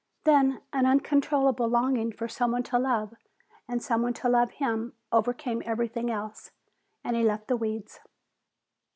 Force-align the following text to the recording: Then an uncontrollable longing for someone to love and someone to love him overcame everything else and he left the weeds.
Then 0.23 0.63
an 0.73 0.87
uncontrollable 0.87 1.67
longing 1.69 2.11
for 2.11 2.27
someone 2.27 2.63
to 2.63 2.79
love 2.79 3.13
and 3.67 3.83
someone 3.83 4.15
to 4.15 4.29
love 4.29 4.49
him 4.53 4.93
overcame 5.11 5.61
everything 5.63 6.09
else 6.09 6.49
and 7.03 7.15
he 7.15 7.21
left 7.23 7.47
the 7.47 7.55
weeds. 7.55 7.99